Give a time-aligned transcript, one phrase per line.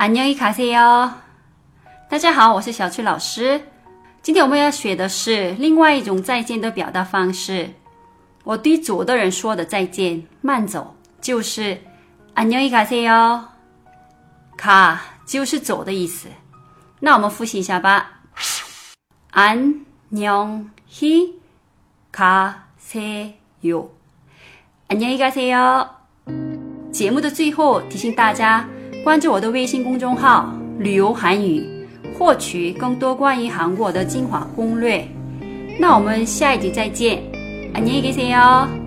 [0.00, 1.10] 안녕히가세 요，
[2.08, 3.60] 大家好，我是小翠老师。
[4.22, 7.68] 今天我们要学的是另外一种再见的表达方式。
[8.44, 11.76] 我对走的人说的再见，慢走，就是
[12.32, 13.42] 安녕히가세 요。
[14.56, 16.28] 卡就是走的意思。
[17.00, 18.20] 那我们复习一下吧。
[19.32, 21.32] 안녕히
[22.14, 23.32] 가세
[23.64, 23.88] 요，
[24.88, 25.88] 안녕히가세 요。
[26.92, 28.64] 节目的最后提醒大家。
[29.08, 31.66] 关注我的微信公众号“旅游韩语”，
[32.18, 35.02] 获取更多关于韩国的精华攻略。
[35.80, 37.22] 那我们下一集再见，
[37.72, 38.77] 안녕히계세 요。